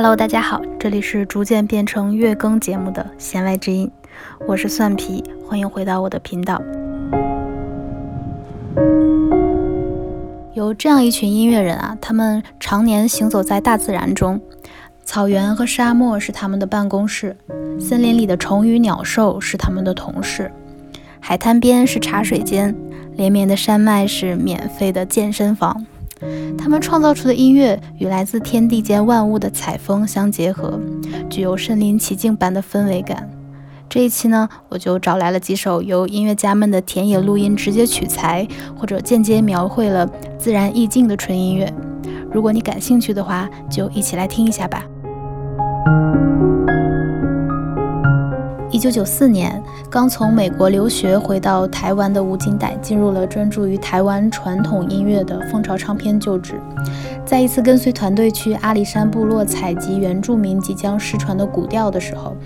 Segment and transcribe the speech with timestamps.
[0.00, 3.90] Hello，大家好，这里是逐渐变成月更节目的弦外之音，
[4.46, 6.62] 我是蒜皮，欢迎回到我的频道。
[10.54, 14.40] 有这样一群音乐人啊，他们常年行走在大自然中，
[15.02, 17.36] 草原和沙漠是他们的办公室，
[17.80, 20.52] 森林里的虫鱼鸟兽是他们的同事，
[21.18, 22.72] 海滩边是茶水间，
[23.16, 25.84] 连绵的山脉是免费的健身房。
[26.56, 30.80] 他们创造出的音乐与来自天地间万物的采风相结合，
[31.30, 33.30] 具有身临其境般的氛围感。
[33.88, 38.46] 这一期呢，我就找来了几首由音乐家们的田野录音直接取材，
[38.76, 40.06] 或者间接描绘了
[40.38, 41.72] 自然意境的纯音乐。
[42.30, 44.84] 如果你感兴趣的话，就一起来听一下吧。
[48.78, 49.60] 一九九四年，
[49.90, 56.54] 刚从美国留学回到台湾的吴金岱进入了专注于台湾传统音乐的蜂巢唱片就职。
[57.26, 62.36] 在一次跟随团队去阿里山部落采集原住民即将失传的古调的时候，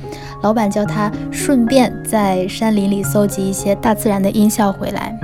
[0.42, 5.14] 老板叫他顺便在山林里搜集一些大自然的音效回来。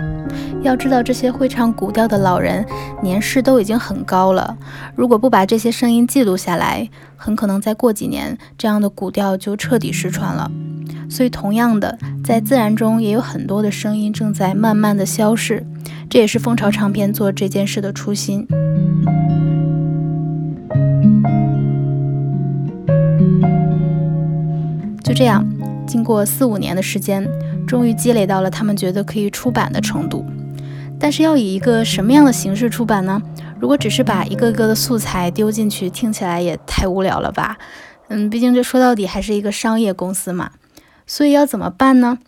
[0.61, 2.63] 要知道，这些会唱古调的老人
[3.01, 4.59] 年事都已经很高了，
[4.95, 10.51] 如果不把这些声音记录下来，很可能再过几年，这样的古调就彻底失传了。
[11.09, 15.65] 所以，同样的，在自然中也有很多的声音正在慢慢的消逝，
[16.09, 18.47] 这也是蜂巢唱片做这件事的初心。
[25.03, 25.43] 就这样，
[25.87, 27.27] 经过四五年的时间，
[27.67, 30.25] 终于积累到了他们觉得可以出版的程度。
[31.01, 33.23] 但是，要以一个什么样的形式出版呢？
[33.59, 37.57] 如果只是把一个个的素材丢进去，听起来也太无聊了吧？
[38.09, 40.51] 嗯，毕竟这说到底还是一个商业公司嘛。
[41.09, 42.19] 所以要怎么办呢？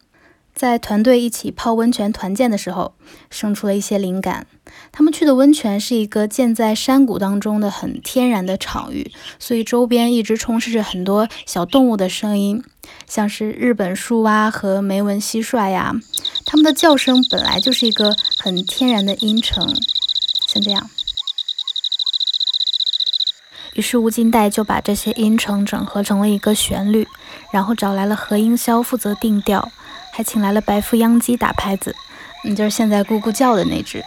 [0.52, 2.94] 在团队一起泡温泉团建的时候，
[3.30, 4.46] 生出了一些灵感。
[4.92, 12.62] 他们去的温泉是一个建在山谷当中的很天然的场域，所以周边一直充斥着很多小动物的声音，
[13.06, 15.94] 像是日本树蛙和梅纹蟋蟀呀。
[16.44, 19.66] 它们的叫声本来就是一个很天然的音程，
[20.48, 20.90] 像这样。
[23.80, 27.08] 于是吴金岱就把这些音程整合成了一个旋律，
[27.50, 29.72] 然后找来了何英霄负责定调，
[30.12, 31.96] 还请来了白富秧鸡打拍子，
[32.44, 34.04] 嗯，就是现在咕咕叫的那只。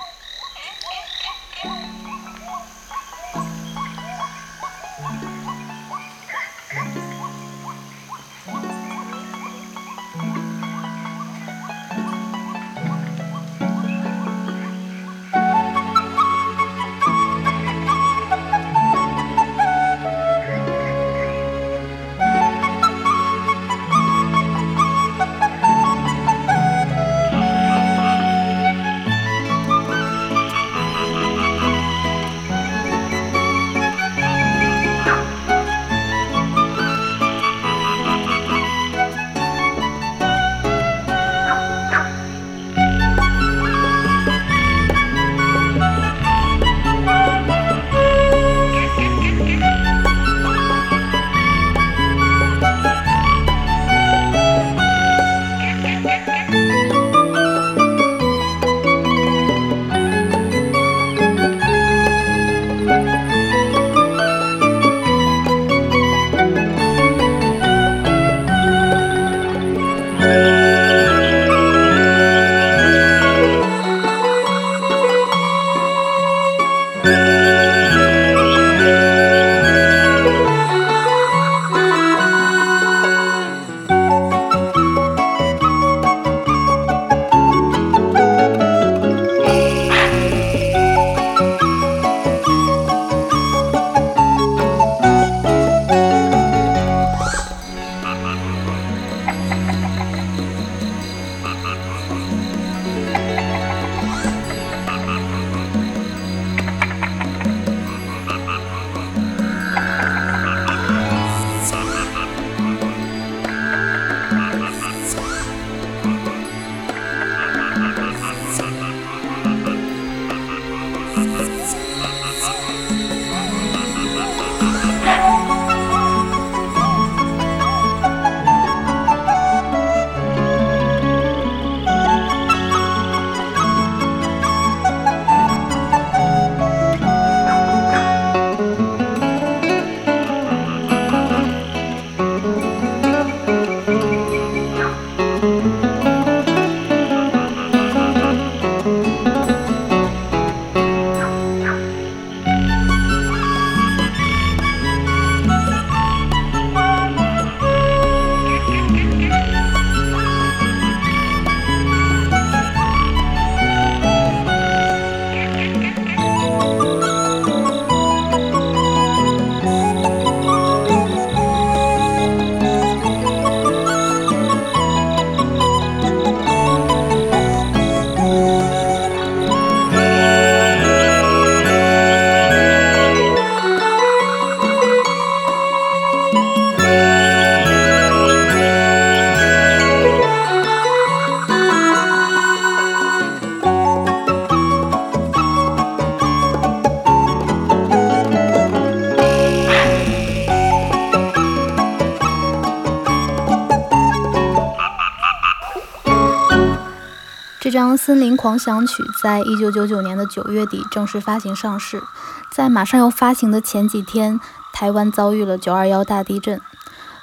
[207.73, 212.03] 这张《森林狂想曲》在一九九九年的九月底正式发行上市，
[212.51, 214.39] 在马上要发行的前几天，
[214.71, 216.61] 台湾遭遇了九二幺大地震。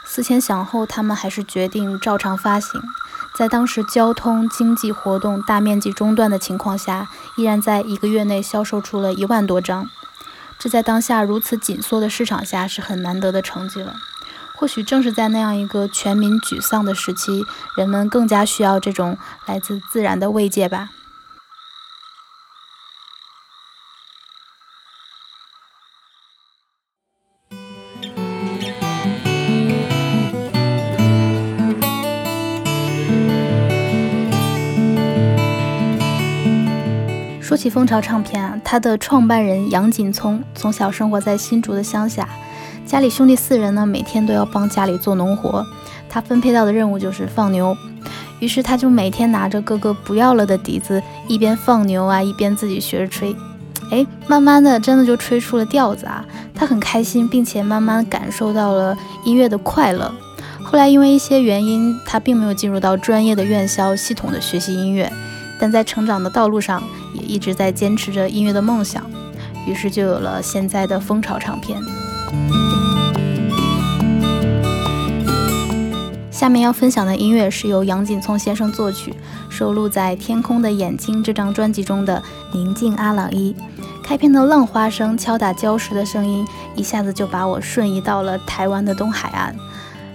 [0.05, 2.83] 思前想后，他们还是决定照常发行。
[3.37, 7.07] 在当时交通经济活动大面积中断的情况下，
[7.37, 9.89] 依然在一个月内销售出了一万多张。
[10.59, 13.95] 这在当下如此紧缩的市场下是很难得的成绩了。
[14.61, 17.43] 或许正是在那样一个全民沮丧的时期，
[17.79, 19.17] 人们更加需要这种
[19.47, 20.91] 来自自然的慰藉吧。
[37.41, 42.29] 说起蜂巢唱片啊，它的创办人杨锦聪从小生活在新竹的乡下。
[42.91, 45.65] 家里兄弟四人呢，每天都要帮家里做农活。
[46.09, 47.77] 他分配到的任务就是放牛，
[48.41, 53.37] 于是他就每天拿着哥哥不要了的笛子，一边放牛啊，一边自己学着吹。
[53.93, 56.25] 哎，慢慢的，真的就吹出了调子啊！
[56.53, 60.13] 他很开心，并且慢慢感受到了音乐的快乐。
[60.61, 65.13] 后来因为一些原因，他并没有进入到专业的院校系统的学习音乐，
[65.61, 66.83] 但在成长的道路上，
[67.15, 69.09] 也一直在坚持着音乐的梦想。
[69.65, 71.81] 于是就有了现在的蜂巢唱片。
[76.41, 79.15] 下面要分享的音乐是由杨锦聪先生作曲，
[79.51, 82.17] 收录在《天空的眼睛》这张专辑中的
[82.57, 83.55] 《宁静阿朗伊》。
[84.03, 89.55] 开篇的浪花声敲打礁石的声音，一下子就把我瞬移到了台湾的东海岸。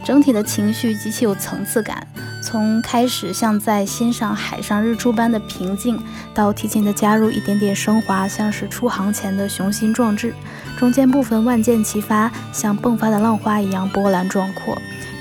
[0.03, 2.07] 整体的情绪极其有层次感，
[2.41, 6.01] 从开始像在欣赏海上日出般的平静，
[6.33, 10.33] 到提前的加入一点点升华，像是出航前的雄心壮志。
[10.75, 14.75] 中间部分万箭齐发，像迸发的浪花一样波澜壮阔。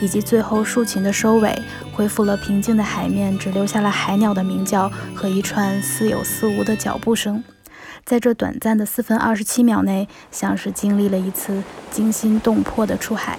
[0.05, 1.59] 以及最后竖琴的收尾，
[1.95, 7.43] 恢复了平静的海面，只留下了海鸟的鸣叫和一串似有似无的脚步声。
[8.05, 13.39] 在这短暂的四分二十七秒内，像是经历了一次惊心动魄的出海。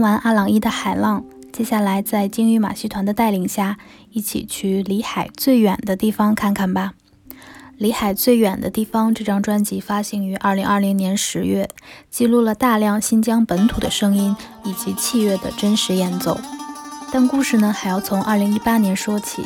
[0.00, 3.76] 听完阿朗伊的《海浪》，接下来在鲸鱼马戏团的带领下，
[4.10, 6.94] 一起去离海最远的地方看看吧。
[7.76, 11.68] 离海最远的地方这张专辑发行于二零二零年十月，
[12.08, 16.40] 记录了大量新疆本土的声音以及器乐的真实演奏。
[17.12, 19.44] 但故事呢，还要从二零一八年说起。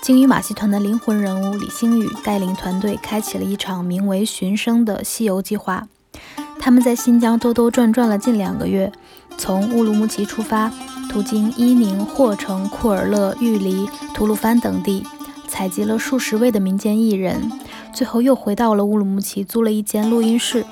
[0.00, 5.88] 鲸鱼马戏团的灵魂人物李星宇带领团队开启了一场名为“寻声”的西游计划。
[6.60, 8.92] 他们在新疆兜兜转转了近两个月，
[9.38, 10.72] 从乌鲁木齐出发，
[11.08, 15.06] 途经伊宁、霍城、库尔勒、玉梨、吐鲁番等地。
[15.48, 17.52] 采集了数十位的民间艺人，
[17.92, 20.64] 最后又回到了乌鲁木齐，租了一间录音室，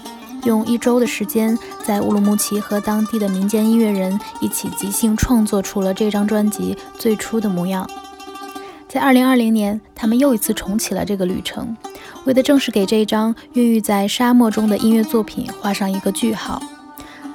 [0.44, 7.86] 用一周的时间在乌鲁木齐和当地的民间音乐人一起即兴创作出了这张专辑最初的模样。
[8.88, 11.76] 在二零二零年，他们又一次重启了这个旅程，
[12.24, 16.62] 为的正是给这一张孕育在沙漠中的音乐作品画上一个句号。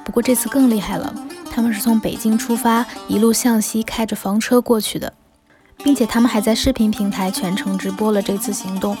[0.06, 1.12] 不过这次更厉害了，
[1.50, 5.12] 他们是从北京出发，一路向西，开着房车过去的。
[5.84, 8.96] 并且他们还在视频平台全程直播了这次行动。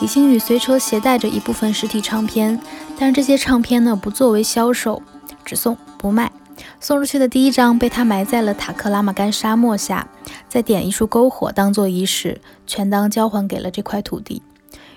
[0.00, 2.60] 李星宇随车携带着一部分实体唱片，
[2.98, 5.02] 但是这些唱片呢不作为销售，
[5.44, 6.30] 只送不卖。
[6.78, 10.08] 送出去的第一张被他埋在了塔克拉玛干沙漠下，
[10.48, 14.42] 再点一束篝火当做仪式，全当交还给了这块土地。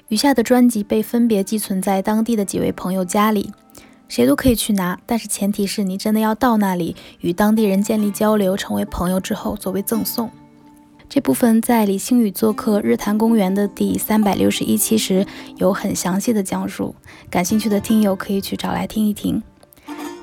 [0.07, 3.51] 余下的专辑被分别寄存在当地的几位朋友家里，
[4.13, 10.29] 谁都可以去拿，但是前提是你真的要到那里与当地人建立交流，成为朋友之后作为赠送。
[11.09, 15.25] 这部分在李星宇做客日坛公园的第三百六十一期时
[15.57, 16.93] 有很详细的讲述，
[17.31, 19.41] 感兴趣的听友可以去找来听一听。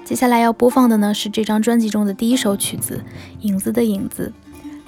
[0.04, 3.02] 接下来要播放的呢是这张专辑中的第一首曲子
[3.44, 4.32] 《影子的影子》。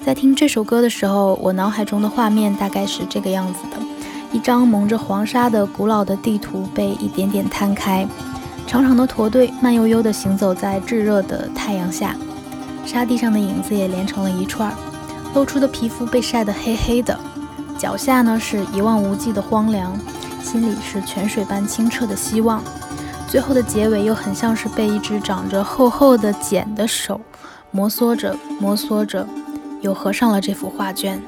[0.05, 3.85] 在听这首歌的时候，我脑海中的画面大概是这个样子的：
[4.31, 8.07] 一张蒙着黄沙的古老的地图被一点点摊开，
[8.65, 12.15] 长长的驼队慢悠悠地行走在炙热的太阳下，
[12.85, 14.73] 沙地上的影子也连成了一串。
[15.35, 17.17] 露出的皮肤被晒得黑黑的，
[17.77, 19.97] 脚下呢是一望无际的荒凉，
[20.43, 22.63] 心里是泉水般清澈的希望。
[23.27, 27.19] 最后的结尾又很像是被一只长着厚厚的茧的手
[27.71, 29.27] 摩挲着、摩挲着，
[29.81, 31.19] 又合上了这幅画卷。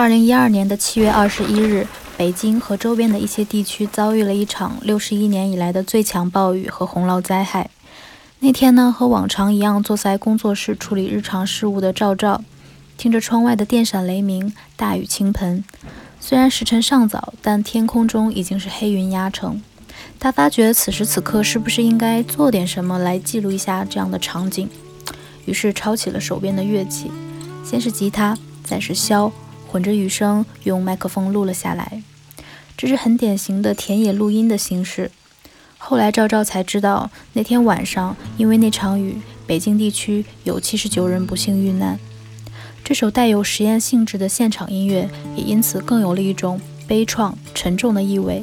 [0.00, 1.86] 二零一二年的七月二十一日，
[2.16, 7.68] 北京和周边的一些地区遭遇了一场六十一年以来的最强暴雨和洪涝灾害。
[8.38, 12.42] 那天呢，和往常一样坐在工作室处理日常事务的赵赵，
[12.96, 15.62] 听着窗外的电闪雷鸣、大雨倾盆。
[16.18, 19.60] 虽然时辰尚早，但天空中已经是黑云压城。
[20.18, 24.66] 他发觉此时此刻是不是应该做点什么来记录一下这样的场景？
[25.44, 27.10] 于是抄起了手边的乐器，
[27.62, 28.34] 先是吉他，
[28.64, 29.30] 再是箫。
[29.70, 32.02] 混着雨声，用麦克风录了下来。
[32.76, 35.12] 这是很典型的田野录音的形式。
[35.78, 42.00] 后来赵赵才知道，那天晚上因为那场雨，北京地区有七十九人不幸遇难。
[42.82, 48.42] 这首带有实验性质的现场音乐，也因此更有了一种悲怆、沉重的意味。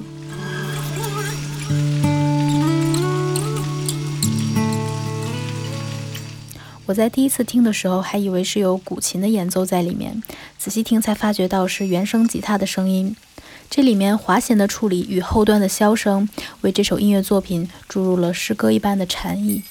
[6.87, 10.23] 我在第一次听的时候，还以为是有古琴的演奏在里面，
[10.57, 13.13] 仔细听才发觉到是原声吉他的声音。
[13.69, 16.29] 这里面滑弦的处理与后段的箫声，
[16.61, 19.63] 为这首音乐作品注入了诗歌一般的禅意。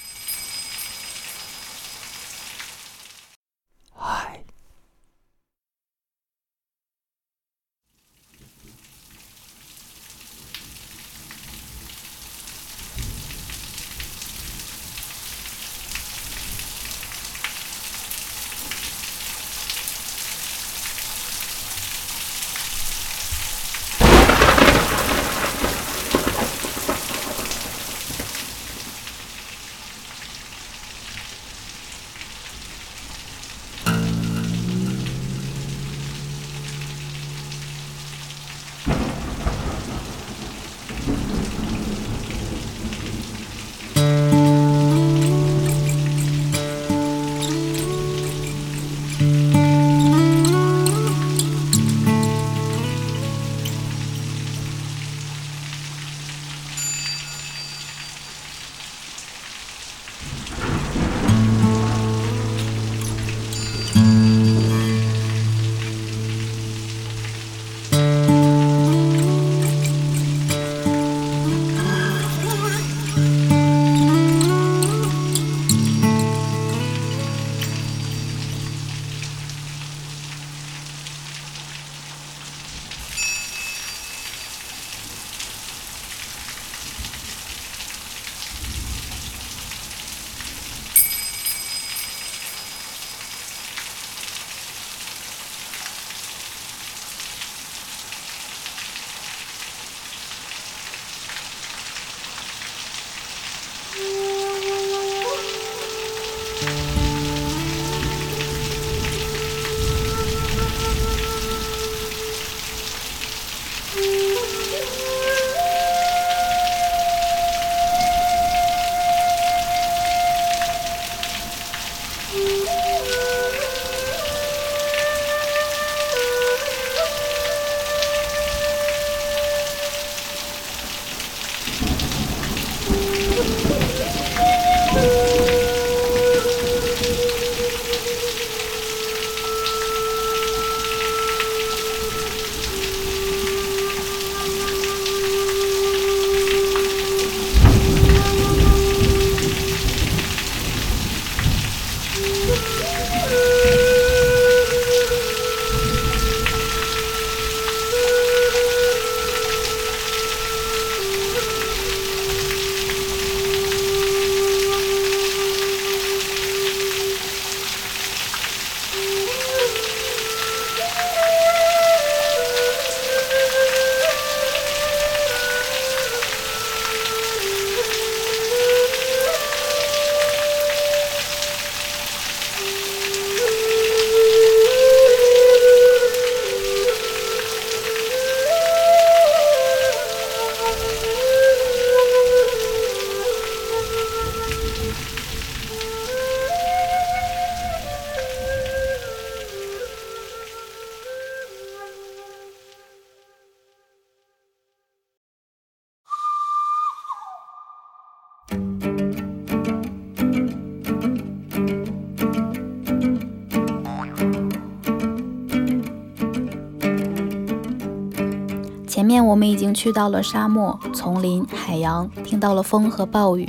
[219.36, 223.46] 我们已经去到了沙漠、丛林、海洋，听到了风和暴雨。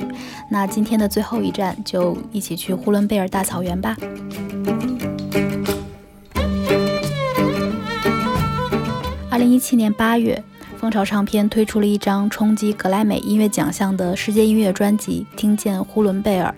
[0.52, 3.96] 那今天的最后一站，就一起去呼伦贝尔大草原吧。
[9.32, 10.44] 二零一七年八月，
[10.78, 16.54] 蜂巢唱片推出了一张冲击格莱美音乐奖项的世界音乐专辑《听见呼伦贝尔》。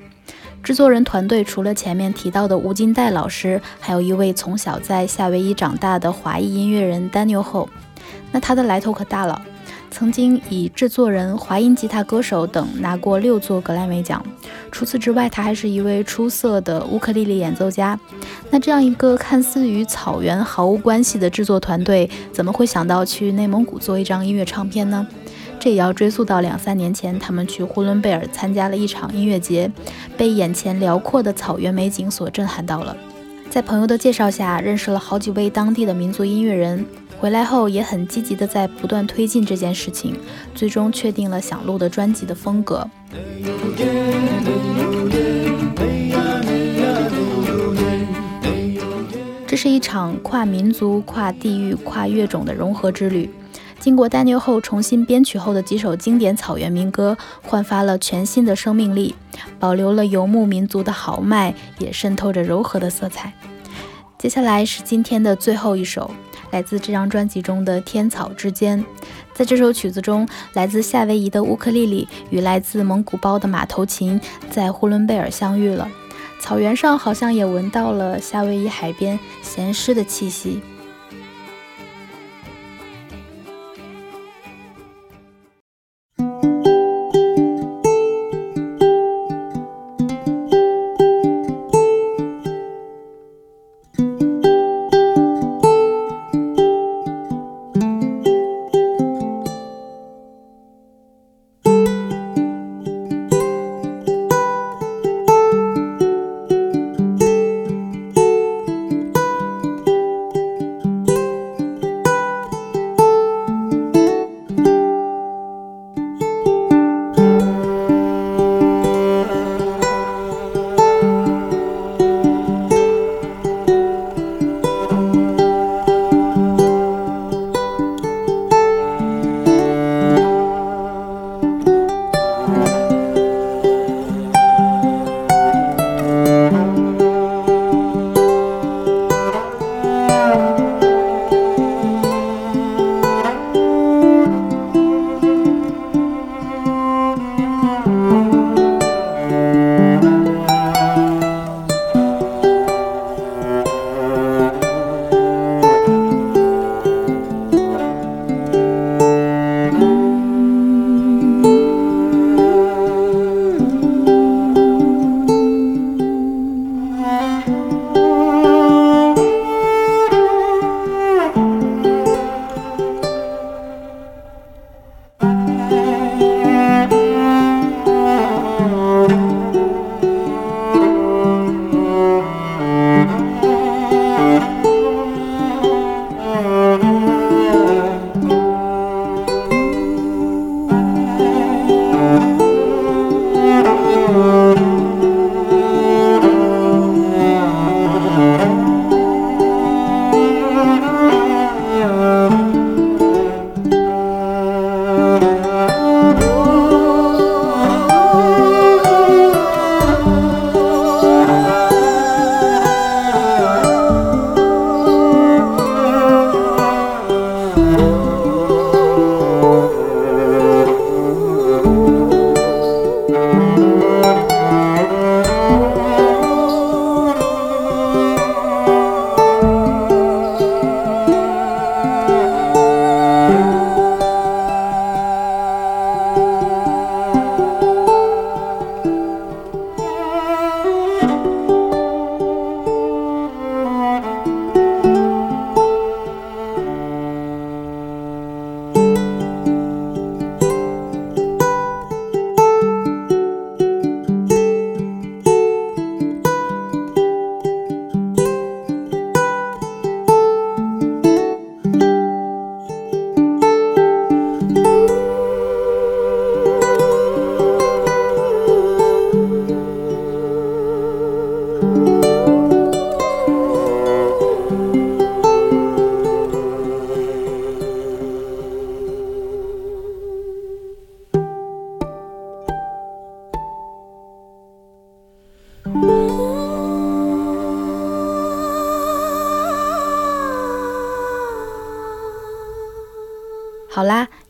[0.63, 7.69] 制作人团队除了前面提到的吴金代老师，还有一位从小在夏威夷长大的华裔音乐人 Daniel Ho。
[8.31, 9.41] 那他的来头可大了，
[9.89, 14.23] 曾经以制作人、华音吉他歌手等拿过六座格莱美奖。
[14.71, 17.99] 除此之外，他还是一位出色的乌克丽丽演奏家。
[18.51, 25.07] 那这样一个看似与草原毫无关系的制作团队，怎么会想到去内蒙古做一张音乐唱片呢？
[25.59, 29.69] 这也要追溯到两三年前，他们去呼伦贝尔参加了一场音乐节，
[30.15, 32.95] 被眼前辽阔的草原美景所震撼到了。
[33.49, 36.85] 在朋友的介绍下，认识了好几位当地的民族音乐人。
[37.19, 40.17] 回来后也很积极的在不断推进这件事情，
[40.55, 42.87] 最终确定了想录的专辑的风格。
[49.45, 53.29] 这是一场跨民族、跨地域、跨乐种的融合之旅。
[53.79, 59.15] 经过丹牛后重新编曲后的几首经典草原民歌，焕发了全新的生命力，
[59.59, 63.33] 保留了游牧民族的豪迈，也渗透着柔和的色彩。
[64.17, 66.11] 接下来是今天的最后一首，
[66.51, 68.79] 来自这张专辑中的《天草之间》。
[69.33, 75.87] 在这首曲子中，来自夏威夷的乌克丽丽与来自蒙古包的马头琴在呼伦贝尔相遇了。
[76.41, 80.61] 草原上好像也闻到了夏威夷海边咸湿的气息。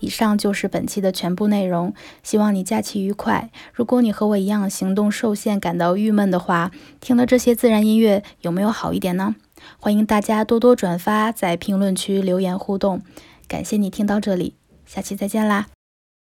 [0.09, 1.93] 以上就是本期的全部内容。
[2.23, 3.51] 希望你假期愉快。
[3.71, 9.35] 如果你和我一样行动受限，感到郁闷的话，听了这些自然音乐有没有好一点呢？
[9.77, 13.03] 欢迎大家多多转发，在评论区留言互动。
[13.47, 14.55] 感谢你听到这里，
[14.87, 15.67] 下期再见啦！